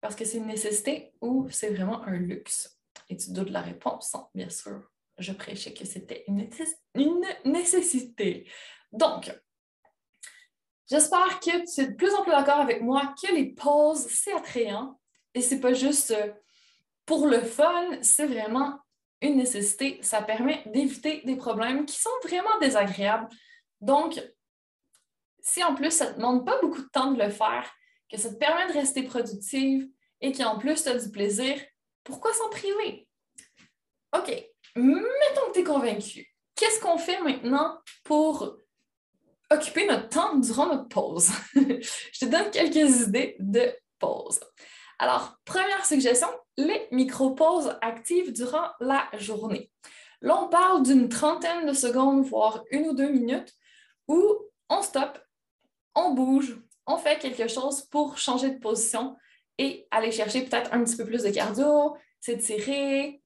Parce 0.00 0.16
que 0.16 0.24
c'est 0.24 0.38
une 0.38 0.46
nécessité 0.46 1.12
ou 1.20 1.46
c'est 1.50 1.70
vraiment 1.70 2.02
un 2.04 2.16
luxe? 2.16 2.78
Et 3.10 3.16
tu 3.16 3.32
doutes 3.32 3.50
la 3.50 3.60
réponse, 3.60 4.14
hein? 4.14 4.28
bien 4.34 4.48
sûr. 4.48 4.93
Je 5.18 5.32
prêchais 5.32 5.72
que 5.72 5.84
c'était 5.84 6.24
une, 6.26 6.48
nécessité. 7.44 8.50
Donc, 8.92 9.32
j'espère 10.90 11.40
que 11.40 11.72
tu 11.72 11.80
es 11.80 11.88
de 11.88 11.94
plus 11.94 12.12
en 12.14 12.22
plus 12.22 12.32
d'accord 12.32 12.60
avec 12.60 12.82
moi 12.82 13.14
que 13.22 13.32
les 13.32 13.52
pauses, 13.52 14.06
c'est 14.08 14.32
attrayant 14.32 15.00
et 15.34 15.40
c'est 15.40 15.60
pas 15.60 15.72
juste 15.72 16.10
euh, 16.10 16.32
pour 17.06 17.26
le 17.26 17.40
fun, 17.40 17.98
c'est 18.02 18.26
vraiment 18.26 18.78
une 19.20 19.36
nécessité. 19.36 19.98
Ça 20.02 20.22
permet 20.22 20.62
d'éviter 20.66 21.22
des 21.24 21.36
problèmes 21.36 21.86
qui 21.86 21.98
sont 21.98 22.10
vraiment 22.24 22.58
désagréables. 22.60 23.28
Donc, 23.80 24.20
si 25.40 25.62
en 25.62 25.74
plus 25.74 25.90
ça 25.90 26.06
ne 26.06 26.10
te 26.12 26.16
demande 26.16 26.46
pas 26.46 26.60
beaucoup 26.60 26.82
de 26.82 26.88
temps 26.88 27.12
de 27.12 27.22
le 27.22 27.30
faire, 27.30 27.70
que 28.10 28.18
ça 28.18 28.30
te 28.30 28.36
permet 28.36 28.66
de 28.68 28.72
rester 28.72 29.02
productive 29.02 29.88
et 30.20 30.32
qu'en 30.32 30.58
plus 30.58 30.82
tu 30.82 30.88
as 30.88 30.98
du 30.98 31.10
plaisir, 31.10 31.60
pourquoi 32.02 32.32
s'en 32.32 32.48
priver? 32.48 33.08
OK, 34.16 34.53
mettons 34.76 35.48
que 35.48 35.52
tu 35.54 35.60
es 35.60 35.64
convaincu. 35.64 36.26
Qu'est-ce 36.56 36.80
qu'on 36.80 36.98
fait 36.98 37.20
maintenant 37.20 37.78
pour 38.04 38.58
occuper 39.50 39.86
notre 39.86 40.08
temps 40.08 40.36
durant 40.36 40.66
notre 40.66 40.88
pause? 40.88 41.30
Je 41.54 42.18
te 42.20 42.26
donne 42.26 42.50
quelques 42.50 43.02
idées 43.08 43.36
de 43.38 43.72
pause. 43.98 44.40
Alors, 44.98 45.36
première 45.44 45.84
suggestion, 45.84 46.28
les 46.56 46.86
micro-pauses 46.92 47.76
actives 47.80 48.32
durant 48.32 48.68
la 48.80 49.08
journée. 49.18 49.70
Là, 50.20 50.40
on 50.42 50.48
parle 50.48 50.82
d'une 50.84 51.08
trentaine 51.08 51.66
de 51.66 51.72
secondes, 51.72 52.24
voire 52.24 52.64
une 52.70 52.88
ou 52.88 52.94
deux 52.94 53.10
minutes, 53.10 53.52
où 54.08 54.22
on 54.68 54.82
stoppe, 54.82 55.18
on 55.94 56.14
bouge, 56.14 56.56
on 56.86 56.96
fait 56.96 57.18
quelque 57.18 57.48
chose 57.48 57.82
pour 57.82 58.18
changer 58.18 58.50
de 58.50 58.58
position 58.58 59.16
et 59.58 59.86
aller 59.90 60.12
chercher 60.12 60.42
peut-être 60.42 60.72
un 60.72 60.84
petit 60.84 60.96
peu 60.96 61.04
plus 61.04 61.22
de 61.22 61.30
cardio, 61.30 61.96
s'étirer, 62.20 63.22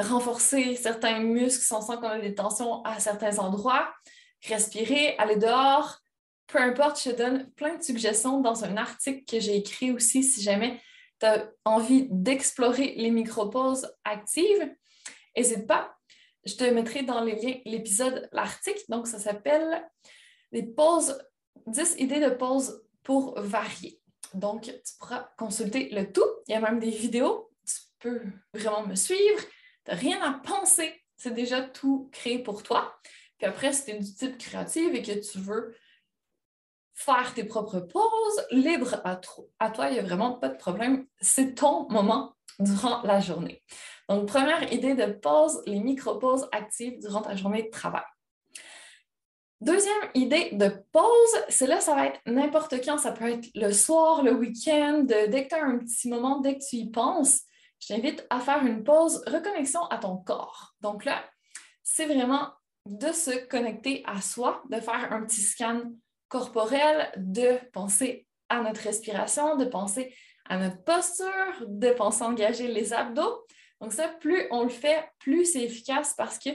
renforcer 0.00 0.76
certains 0.76 1.20
muscles 1.20 1.64
si 1.64 1.72
on 1.72 1.80
sent 1.80 1.96
qu'on 1.96 2.08
a 2.08 2.18
des 2.18 2.34
tensions 2.34 2.82
à 2.82 2.98
certains 2.98 3.38
endroits, 3.38 3.92
respirer, 4.42 5.16
aller 5.18 5.36
dehors. 5.36 5.98
Peu 6.46 6.58
importe, 6.58 7.00
je 7.02 7.10
te 7.10 7.16
donne 7.16 7.50
plein 7.52 7.76
de 7.76 7.82
suggestions 7.82 8.40
dans 8.40 8.64
un 8.64 8.76
article 8.76 9.24
que 9.24 9.40
j'ai 9.40 9.56
écrit 9.56 9.92
aussi 9.92 10.22
si 10.22 10.42
jamais 10.42 10.80
tu 11.20 11.26
as 11.26 11.48
envie 11.64 12.06
d'explorer 12.10 12.94
les 12.96 13.10
micro-pauses 13.10 13.90
actives, 14.04 14.68
n'hésite 15.36 15.66
pas. 15.66 15.96
Je 16.44 16.54
te 16.56 16.64
mettrai 16.64 17.02
dans 17.02 17.22
les 17.22 17.36
liens 17.36 17.58
l'épisode, 17.64 18.28
l'article. 18.32 18.82
Donc, 18.88 19.06
ça 19.06 19.18
s'appelle 19.18 19.82
les 20.52 20.62
pauses, 20.62 21.18
10 21.66 21.96
idées 21.98 22.20
de 22.20 22.30
pauses 22.30 22.82
pour 23.02 23.40
varier. 23.40 24.00
Donc, 24.34 24.62
tu 24.64 24.94
pourras 24.98 25.30
consulter 25.38 25.88
le 25.90 26.12
tout. 26.12 26.28
Il 26.46 26.52
y 26.52 26.54
a 26.54 26.60
même 26.60 26.80
des 26.80 26.90
vidéos. 26.90 27.50
Tu 27.66 27.74
peux 27.98 28.22
vraiment 28.52 28.86
me 28.86 28.94
suivre. 28.94 29.40
N'as 29.86 29.94
rien 29.94 30.20
à 30.22 30.34
penser. 30.34 30.92
C'est 31.16 31.34
déjà 31.34 31.62
tout 31.62 32.08
créé 32.12 32.38
pour 32.38 32.62
toi. 32.62 32.98
Puis 33.38 33.46
après, 33.46 33.72
si 33.72 33.84
tu 33.84 33.90
es 33.92 33.98
du 33.98 34.14
type 34.14 34.38
créatif 34.38 34.92
et 34.92 35.02
que 35.02 35.12
tu 35.12 35.38
veux 35.38 35.74
faire 36.94 37.34
tes 37.34 37.44
propres 37.44 37.80
pauses, 37.80 38.46
libre 38.50 39.00
à, 39.04 39.20
à 39.58 39.70
toi, 39.70 39.88
il 39.88 39.94
n'y 39.94 39.98
a 39.98 40.02
vraiment 40.02 40.34
pas 40.34 40.48
de 40.48 40.56
problème. 40.56 41.06
C'est 41.20 41.54
ton 41.54 41.88
moment 41.90 42.36
durant 42.58 43.02
la 43.02 43.20
journée. 43.20 43.62
Donc, 44.08 44.28
première 44.28 44.72
idée 44.72 44.94
de 44.94 45.06
pause, 45.06 45.62
les 45.66 45.80
micro-pauses 45.80 46.48
actives 46.52 46.98
durant 47.00 47.22
ta 47.22 47.34
journée 47.34 47.64
de 47.64 47.70
travail. 47.70 48.04
Deuxième 49.60 50.10
idée 50.14 50.50
de 50.52 50.68
pause, 50.92 51.44
c'est 51.48 51.66
là, 51.66 51.80
ça 51.80 51.94
va 51.94 52.06
être 52.06 52.20
n'importe 52.26 52.84
quand. 52.84 52.98
Ça 52.98 53.12
peut 53.12 53.30
être 53.30 53.48
le 53.54 53.72
soir, 53.72 54.22
le 54.22 54.32
week-end, 54.32 55.04
dès 55.04 55.44
que 55.44 55.48
tu 55.48 55.54
as 55.54 55.64
un 55.64 55.78
petit 55.78 56.08
moment, 56.08 56.40
dès 56.40 56.58
que 56.58 56.64
tu 56.64 56.76
y 56.76 56.90
penses. 56.90 57.42
Je 57.80 57.88
t'invite 57.88 58.26
à 58.30 58.40
faire 58.40 58.64
une 58.64 58.84
pause 58.84 59.22
reconnexion 59.26 59.84
à 59.86 59.98
ton 59.98 60.16
corps. 60.16 60.74
Donc 60.80 61.04
là, 61.04 61.24
c'est 61.82 62.06
vraiment 62.06 62.50
de 62.86 63.12
se 63.12 63.46
connecter 63.46 64.02
à 64.06 64.20
soi, 64.20 64.62
de 64.70 64.80
faire 64.80 65.12
un 65.12 65.24
petit 65.24 65.40
scan 65.40 65.82
corporel, 66.28 67.12
de 67.16 67.58
penser 67.72 68.26
à 68.48 68.60
notre 68.60 68.82
respiration, 68.82 69.56
de 69.56 69.64
penser 69.64 70.14
à 70.48 70.58
notre 70.58 70.82
posture, 70.84 71.64
de 71.66 71.90
penser 71.90 72.24
à 72.24 72.28
engager 72.28 72.68
les 72.68 72.92
abdos. 72.92 73.46
Donc 73.80 73.92
ça, 73.92 74.08
plus 74.08 74.46
on 74.50 74.62
le 74.62 74.68
fait, 74.68 75.08
plus 75.18 75.44
c'est 75.44 75.62
efficace 75.62 76.14
parce 76.16 76.38
que 76.38 76.50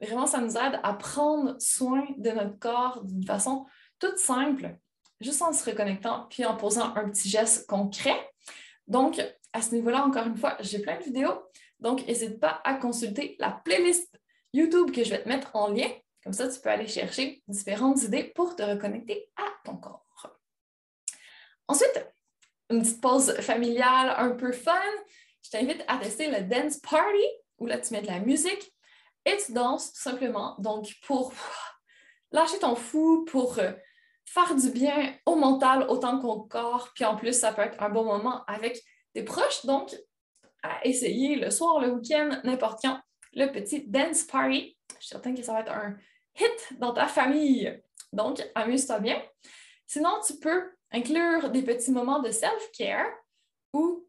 vraiment, 0.00 0.26
ça 0.26 0.40
nous 0.40 0.56
aide 0.56 0.80
à 0.82 0.94
prendre 0.94 1.56
soin 1.58 2.06
de 2.16 2.30
notre 2.30 2.58
corps 2.58 3.04
d'une 3.04 3.24
façon 3.24 3.66
toute 3.98 4.18
simple, 4.18 4.76
juste 5.20 5.42
en 5.42 5.52
se 5.52 5.68
reconnectant, 5.68 6.26
puis 6.30 6.44
en 6.44 6.56
posant 6.56 6.94
un 6.96 7.08
petit 7.10 7.28
geste 7.28 7.66
concret. 7.66 8.18
Donc, 8.90 9.18
à 9.52 9.62
ce 9.62 9.74
niveau-là, 9.74 10.04
encore 10.04 10.26
une 10.26 10.36
fois, 10.36 10.56
j'ai 10.60 10.80
plein 10.80 10.98
de 10.98 11.04
vidéos. 11.04 11.42
Donc, 11.78 12.06
n'hésite 12.06 12.38
pas 12.38 12.60
à 12.64 12.74
consulter 12.74 13.36
la 13.38 13.50
playlist 13.64 14.14
YouTube 14.52 14.90
que 14.90 15.02
je 15.02 15.10
vais 15.10 15.22
te 15.22 15.28
mettre 15.28 15.56
en 15.56 15.68
lien 15.68 15.88
comme 16.22 16.32
ça, 16.32 16.48
tu 16.48 16.60
peux 16.60 16.68
aller 16.68 16.86
chercher 16.86 17.42
différentes 17.48 18.02
idées 18.02 18.24
pour 18.24 18.54
te 18.54 18.62
reconnecter 18.62 19.30
à 19.36 19.44
ton 19.64 19.76
corps. 19.76 20.04
Ensuite, 21.66 22.06
une 22.68 22.82
petite 22.82 23.00
pause 23.00 23.32
familiale 23.40 24.14
un 24.18 24.32
peu 24.32 24.52
fun. 24.52 24.74
Je 25.42 25.50
t'invite 25.50 25.82
à 25.88 25.96
tester 25.96 26.30
le 26.30 26.42
Dance 26.42 26.78
Party, 26.78 27.24
où 27.58 27.66
là, 27.66 27.78
tu 27.78 27.92
mets 27.94 28.02
de 28.02 28.08
la 28.08 28.20
musique 28.20 28.74
et 29.24 29.36
tu 29.38 29.52
danses 29.52 29.92
simplement. 29.94 30.56
Donc, 30.58 30.94
pour 31.06 31.32
lâcher 32.32 32.58
ton 32.58 32.76
fou, 32.76 33.24
pour 33.24 33.58
euh, 33.58 33.72
faire 34.24 34.54
du 34.54 34.70
bien 34.70 35.14
au 35.26 35.36
mental 35.36 35.86
autant 35.88 36.18
qu'au 36.18 36.42
corps. 36.42 36.90
Puis 36.94 37.04
en 37.04 37.16
plus, 37.16 37.32
ça 37.32 37.52
peut 37.52 37.62
être 37.62 37.82
un 37.82 37.90
bon 37.90 38.04
moment 38.04 38.44
avec 38.46 38.80
tes 39.12 39.22
proches. 39.22 39.64
Donc, 39.66 39.94
à 40.62 40.84
essayer 40.86 41.36
le 41.36 41.50
soir, 41.50 41.80
le 41.80 41.92
week-end, 41.92 42.40
n'importe 42.44 42.80
quand, 42.82 43.00
le 43.32 43.46
petit 43.46 43.86
Dance 43.86 44.24
Party. 44.24 44.76
Je 44.98 45.06
suis 45.06 45.08
certaine 45.08 45.34
que 45.34 45.42
ça 45.42 45.54
va 45.54 45.60
être 45.60 45.72
un 45.72 45.96
hit 46.38 46.78
dans 46.78 46.92
ta 46.92 47.06
famille. 47.06 47.80
Donc, 48.12 48.42
amuse-toi 48.54 49.00
bien. 49.00 49.22
Sinon, 49.86 50.20
tu 50.26 50.38
peux 50.38 50.70
inclure 50.92 51.50
des 51.50 51.62
petits 51.62 51.90
moments 51.90 52.20
de 52.20 52.30
self-care 52.30 53.10
ou 53.72 54.06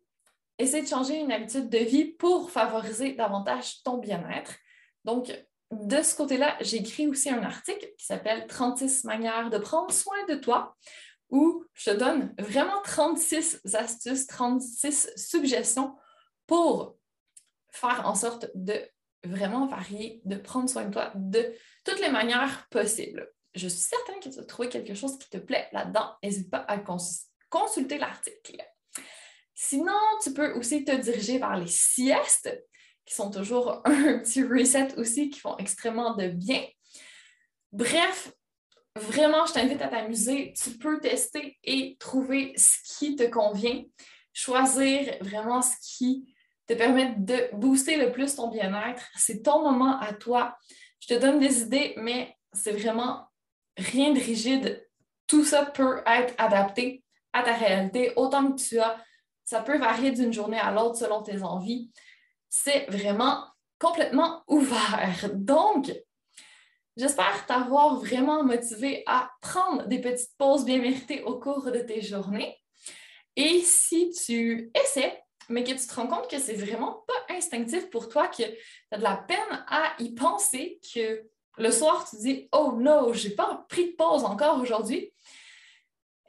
essayer 0.57 0.83
de 0.83 0.87
changer 0.87 1.19
une 1.19 1.31
habitude 1.31 1.69
de 1.69 1.77
vie 1.79 2.05
pour 2.05 2.51
favoriser 2.51 3.13
davantage 3.13 3.81
ton 3.83 3.97
bien-être. 3.97 4.53
Donc, 5.03 5.31
de 5.71 6.01
ce 6.01 6.15
côté-là, 6.15 6.57
j'ai 6.61 6.77
écrit 6.77 7.07
aussi 7.07 7.29
un 7.29 7.43
article 7.43 7.87
qui 7.97 8.05
s'appelle 8.05 8.45
36 8.47 9.05
manières 9.05 9.49
de 9.49 9.57
prendre 9.57 9.91
soin 9.91 10.25
de 10.27 10.35
toi, 10.35 10.75
où 11.29 11.63
je 11.73 11.91
te 11.91 11.95
donne 11.95 12.35
vraiment 12.37 12.81
36 12.83 13.61
astuces, 13.73 14.27
36 14.27 15.11
suggestions 15.15 15.95
pour 16.45 16.97
faire 17.71 18.05
en 18.05 18.15
sorte 18.15 18.49
de 18.53 18.85
vraiment 19.23 19.65
varier, 19.65 20.21
de 20.25 20.35
prendre 20.35 20.69
soin 20.69 20.85
de 20.85 20.91
toi 20.91 21.13
de 21.15 21.53
toutes 21.85 22.01
les 22.01 22.09
manières 22.09 22.67
possibles. 22.69 23.31
Je 23.55 23.67
suis 23.67 23.79
certaine 23.79 24.19
que 24.19 24.29
tu 24.29 24.39
as 24.39 24.43
trouvé 24.43 24.67
quelque 24.67 24.93
chose 24.93 25.17
qui 25.17 25.29
te 25.29 25.37
plaît 25.37 25.69
là-dedans. 25.71 26.15
N'hésite 26.21 26.49
pas 26.49 26.65
à 26.67 26.79
consulter 27.49 27.97
l'article. 27.97 28.61
Sinon, 29.53 29.99
tu 30.23 30.33
peux 30.33 30.53
aussi 30.53 30.83
te 30.83 30.95
diriger 30.95 31.37
vers 31.37 31.55
les 31.55 31.67
siestes, 31.67 32.51
qui 33.05 33.15
sont 33.15 33.31
toujours 33.31 33.81
un 33.85 34.19
petit 34.19 34.43
reset 34.43 34.97
aussi, 34.97 35.29
qui 35.29 35.39
font 35.39 35.57
extrêmement 35.57 36.15
de 36.15 36.27
bien. 36.27 36.63
Bref, 37.71 38.33
vraiment, 38.95 39.45
je 39.45 39.53
t'invite 39.53 39.81
à 39.81 39.87
t'amuser. 39.87 40.53
Tu 40.53 40.71
peux 40.71 40.99
tester 40.99 41.57
et 41.63 41.95
trouver 41.99 42.53
ce 42.57 42.77
qui 42.97 43.15
te 43.15 43.23
convient, 43.23 43.83
choisir 44.33 45.17
vraiment 45.21 45.61
ce 45.61 45.75
qui 45.81 46.33
te 46.67 46.73
permettre 46.73 47.15
de 47.17 47.49
booster 47.53 47.97
le 47.97 48.11
plus 48.11 48.35
ton 48.35 48.49
bien-être. 48.49 49.03
C'est 49.15 49.43
ton 49.43 49.63
moment 49.63 49.99
à 49.99 50.13
toi. 50.13 50.55
Je 50.99 51.07
te 51.07 51.19
donne 51.19 51.39
des 51.39 51.61
idées, 51.61 51.93
mais 51.97 52.35
c'est 52.53 52.71
vraiment 52.71 53.27
rien 53.77 54.13
de 54.13 54.19
rigide. 54.19 54.87
Tout 55.27 55.43
ça 55.43 55.65
peut 55.65 56.01
être 56.05 56.33
adapté 56.37 57.03
à 57.33 57.43
ta 57.43 57.53
réalité, 57.53 58.13
autant 58.15 58.51
que 58.51 58.61
tu 58.61 58.79
as. 58.79 58.97
Ça 59.43 59.61
peut 59.61 59.77
varier 59.77 60.11
d'une 60.11 60.33
journée 60.33 60.59
à 60.59 60.71
l'autre 60.71 60.97
selon 60.97 61.23
tes 61.23 61.41
envies. 61.41 61.91
C'est 62.53 62.85
vraiment 62.89 63.45
complètement 63.79 64.43
ouvert. 64.45 65.29
Donc, 65.33 65.89
j'espère 66.97 67.45
t'avoir 67.45 67.95
vraiment 67.95 68.43
motivé 68.43 69.03
à 69.07 69.31
prendre 69.41 69.87
des 69.87 70.01
petites 70.01 70.35
pauses 70.37 70.65
bien 70.65 70.79
méritées 70.79 71.23
au 71.23 71.39
cours 71.39 71.71
de 71.71 71.79
tes 71.79 72.01
journées. 72.01 72.57
Et 73.37 73.61
si 73.61 74.11
tu 74.11 74.69
essaies, 74.75 75.23
mais 75.47 75.63
que 75.63 75.71
tu 75.71 75.87
te 75.87 75.95
rends 75.95 76.07
compte 76.07 76.29
que 76.29 76.39
c'est 76.39 76.55
vraiment 76.55 77.05
pas 77.07 77.33
instinctif 77.35 77.89
pour 77.89 78.09
toi, 78.09 78.27
que 78.27 78.35
tu 78.35 78.43
as 78.91 78.97
de 78.97 79.03
la 79.03 79.15
peine 79.15 79.65
à 79.67 79.93
y 79.99 80.13
penser, 80.13 80.81
que 80.93 81.23
le 81.57 81.71
soir 81.71 82.05
tu 82.09 82.17
dis 82.17 82.49
Oh 82.51 82.73
non, 82.77 83.13
j'ai 83.13 83.31
pas 83.31 83.65
pris 83.69 83.91
de 83.91 83.95
pause 83.95 84.25
encore 84.25 84.59
aujourd'hui. 84.59 85.13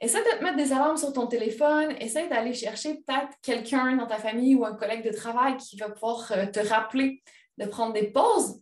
Essaie 0.03 0.21
de 0.21 0.37
te 0.37 0.43
mettre 0.43 0.57
des 0.57 0.73
alarmes 0.73 0.97
sur 0.97 1.13
ton 1.13 1.27
téléphone, 1.27 1.95
essaie 2.01 2.27
d'aller 2.27 2.53
chercher 2.53 2.95
peut-être 2.95 3.29
quelqu'un 3.41 3.95
dans 3.95 4.05
ta 4.05 4.17
famille 4.17 4.53
ou 4.53 4.65
un 4.65 4.75
collègue 4.75 5.05
de 5.05 5.15
travail 5.15 5.55
qui 5.55 5.77
va 5.77 5.89
pouvoir 5.89 6.29
euh, 6.33 6.45
te 6.45 6.59
rappeler 6.59 7.23
de 7.57 7.65
prendre 7.65 7.93
des 7.93 8.11
pauses. 8.11 8.61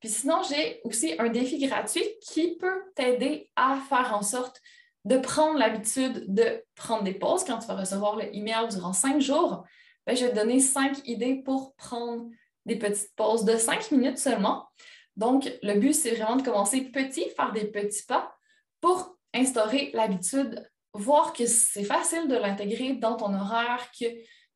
Puis 0.00 0.10
sinon, 0.10 0.42
j'ai 0.46 0.82
aussi 0.84 1.14
un 1.18 1.30
défi 1.30 1.66
gratuit 1.66 2.04
qui 2.20 2.58
peut 2.58 2.82
t'aider 2.94 3.50
à 3.56 3.78
faire 3.88 4.14
en 4.14 4.20
sorte 4.20 4.60
de 5.06 5.16
prendre 5.16 5.58
l'habitude 5.58 6.26
de 6.28 6.62
prendre 6.74 7.04
des 7.04 7.14
pauses 7.14 7.44
quand 7.44 7.56
tu 7.56 7.68
vas 7.68 7.76
recevoir 7.76 8.16
le 8.16 8.24
email 8.36 8.68
durant 8.68 8.92
cinq 8.92 9.18
jours. 9.18 9.64
Ben, 10.06 10.14
je 10.14 10.26
vais 10.26 10.32
te 10.32 10.36
donner 10.36 10.60
cinq 10.60 11.00
idées 11.08 11.36
pour 11.36 11.74
prendre 11.76 12.28
des 12.66 12.76
petites 12.76 13.16
pauses 13.16 13.46
de 13.46 13.56
cinq 13.56 13.92
minutes 13.92 14.18
seulement. 14.18 14.68
Donc, 15.16 15.50
le 15.62 15.72
but, 15.80 15.94
c'est 15.94 16.16
vraiment 16.16 16.36
de 16.36 16.42
commencer 16.42 16.82
petit, 16.82 17.30
faire 17.30 17.52
des 17.52 17.64
petits 17.64 18.04
pas 18.04 18.36
pour 18.82 19.16
instaurer 19.32 19.90
l'habitude, 19.94 20.68
voir 20.94 21.32
que 21.32 21.46
c'est 21.46 21.84
facile 21.84 22.28
de 22.28 22.36
l'intégrer 22.36 22.94
dans 22.94 23.16
ton 23.16 23.34
horaire, 23.34 23.90
que 23.98 24.06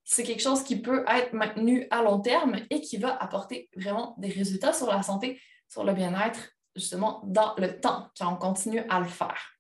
c'est 0.05 0.23
quelque 0.23 0.43
chose 0.43 0.62
qui 0.62 0.81
peut 0.81 1.05
être 1.09 1.33
maintenu 1.33 1.88
à 1.90 2.02
long 2.02 2.21
terme 2.21 2.57
et 2.71 2.81
qui 2.81 2.97
va 2.97 3.16
apporter 3.16 3.69
vraiment 3.76 4.14
des 4.19 4.28
résultats 4.28 4.73
sur 4.73 4.87
la 4.87 5.02
santé, 5.02 5.40
sur 5.69 5.85
le 5.85 5.95
bien-être, 5.95 6.38
justement, 6.76 7.23
dans 7.25 7.55
le 7.57 7.81
temps, 7.81 8.09
quand 8.19 8.33
on 8.33 8.37
continue 8.37 8.85
à 8.88 9.00
le 9.00 9.07
faire. 9.07 9.52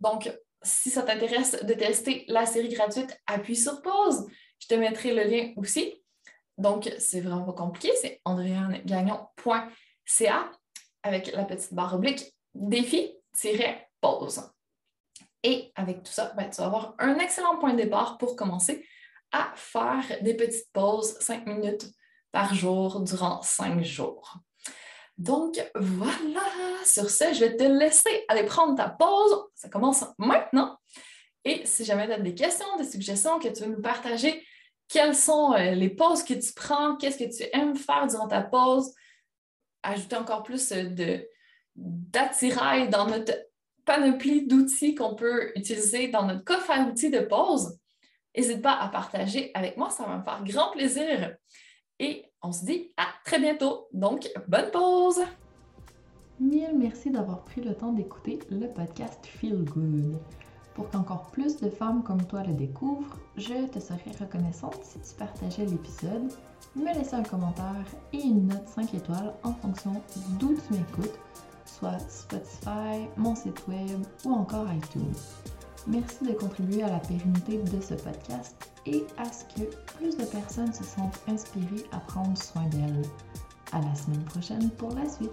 Donc, 0.00 0.32
si 0.62 0.90
ça 0.90 1.02
t'intéresse 1.02 1.62
de 1.62 1.74
tester 1.74 2.24
la 2.26 2.46
série 2.46 2.70
gratuite, 2.70 3.16
appuie 3.26 3.56
sur 3.56 3.82
pause. 3.82 4.26
Je 4.58 4.66
te 4.66 4.74
mettrai 4.74 5.14
le 5.14 5.22
lien 5.24 5.52
aussi. 5.56 6.02
Donc, 6.56 6.90
c'est 6.98 7.20
vraiment 7.20 7.44
pas 7.44 7.52
compliqué, 7.52 7.92
c'est 8.00 8.20
andréanegagnon.ca 8.24 10.50
avec 11.02 11.32
la 11.32 11.44
petite 11.44 11.74
barre 11.74 11.94
oblique 11.94 12.34
défi-pause. 12.54 14.53
Et 15.44 15.72
avec 15.76 16.02
tout 16.02 16.12
ça, 16.12 16.32
ben, 16.36 16.48
tu 16.48 16.56
vas 16.56 16.66
avoir 16.66 16.94
un 16.98 17.18
excellent 17.18 17.58
point 17.58 17.74
de 17.74 17.82
départ 17.82 18.16
pour 18.16 18.34
commencer 18.34 18.84
à 19.30 19.52
faire 19.54 20.02
des 20.22 20.34
petites 20.34 20.72
pauses, 20.72 21.18
5 21.20 21.46
minutes 21.46 21.86
par 22.32 22.54
jour 22.54 23.00
durant 23.00 23.42
5 23.42 23.82
jours. 23.84 24.38
Donc 25.18 25.62
voilà, 25.74 26.40
sur 26.84 27.10
ce, 27.10 27.32
je 27.34 27.40
vais 27.40 27.56
te 27.56 27.62
laisser 27.62 28.24
aller 28.28 28.44
prendre 28.44 28.74
ta 28.74 28.88
pause. 28.88 29.44
Ça 29.54 29.68
commence 29.68 30.04
maintenant. 30.18 30.78
Et 31.44 31.66
si 31.66 31.84
jamais 31.84 32.06
tu 32.06 32.14
as 32.14 32.18
des 32.18 32.34
questions, 32.34 32.76
des 32.78 32.90
suggestions 32.90 33.38
que 33.38 33.48
tu 33.48 33.64
veux 33.64 33.76
nous 33.76 33.82
partager, 33.82 34.44
quelles 34.88 35.14
sont 35.14 35.52
euh, 35.52 35.72
les 35.72 35.90
pauses 35.90 36.22
que 36.22 36.34
tu 36.34 36.52
prends, 36.54 36.96
qu'est-ce 36.96 37.18
que 37.18 37.36
tu 37.36 37.44
aimes 37.52 37.76
faire 37.76 38.06
durant 38.06 38.28
ta 38.28 38.40
pause, 38.40 38.94
ajouter 39.82 40.16
encore 40.16 40.42
plus 40.42 40.70
de, 40.70 41.28
d'attirail 41.76 42.88
dans 42.88 43.06
notre 43.06 43.32
panoplie 43.84 44.46
d'outils 44.46 44.94
qu'on 44.94 45.14
peut 45.14 45.52
utiliser 45.56 46.08
dans 46.08 46.26
notre 46.26 46.44
coffre 46.44 46.70
à 46.70 46.80
outils 46.80 47.10
de 47.10 47.20
pause, 47.20 47.78
N'hésite 48.36 48.62
pas 48.62 48.76
à 48.76 48.88
partager 48.88 49.52
avec 49.54 49.76
moi, 49.76 49.90
ça 49.90 50.04
va 50.04 50.18
me 50.18 50.24
faire 50.24 50.42
grand 50.42 50.72
plaisir. 50.72 51.36
Et 52.00 52.24
on 52.42 52.50
se 52.50 52.64
dit 52.64 52.92
à 52.96 53.06
très 53.24 53.38
bientôt. 53.38 53.86
Donc, 53.92 54.28
bonne 54.48 54.70
pause! 54.72 55.20
Mille 56.40 56.76
merci 56.76 57.10
d'avoir 57.10 57.44
pris 57.44 57.60
le 57.60 57.76
temps 57.76 57.92
d'écouter 57.92 58.40
le 58.50 58.66
podcast 58.66 59.24
Feel 59.24 59.64
Good. 59.64 60.18
Pour 60.74 60.90
qu'encore 60.90 61.30
plus 61.30 61.58
de 61.58 61.70
femmes 61.70 62.02
comme 62.02 62.26
toi 62.26 62.42
le 62.42 62.54
découvrent, 62.54 63.16
je 63.36 63.68
te 63.68 63.78
serais 63.78 64.10
reconnaissante 64.18 64.80
si 64.82 64.98
tu 64.98 65.14
partageais 65.16 65.66
l'épisode, 65.66 66.32
me 66.74 66.92
laissais 66.92 67.14
un 67.14 67.22
commentaire 67.22 67.86
et 68.12 68.18
une 68.18 68.48
note 68.48 68.66
5 68.66 68.94
étoiles 68.94 69.32
en 69.44 69.52
fonction 69.52 69.92
d'où 70.40 70.56
tu 70.56 70.74
m'écoutes, 70.74 71.20
soit 71.78 71.98
Spotify, 72.08 73.08
mon 73.16 73.34
site 73.34 73.66
web 73.68 74.02
ou 74.24 74.32
encore 74.32 74.66
iTunes. 74.72 75.14
Merci 75.86 76.24
de 76.24 76.32
contribuer 76.32 76.82
à 76.82 76.90
la 76.90 76.98
pérennité 76.98 77.58
de 77.58 77.80
ce 77.80 77.94
podcast 77.94 78.54
et 78.86 79.04
à 79.18 79.24
ce 79.24 79.44
que 79.54 79.66
plus 79.96 80.16
de 80.16 80.24
personnes 80.24 80.72
se 80.72 80.84
sentent 80.84 81.20
inspirées 81.28 81.84
à 81.92 81.98
prendre 82.00 82.36
soin 82.42 82.66
d'elles. 82.68 83.02
À 83.72 83.80
la 83.80 83.94
semaine 83.94 84.24
prochaine 84.24 84.70
pour 84.70 84.90
la 84.94 85.08
suite. 85.08 85.30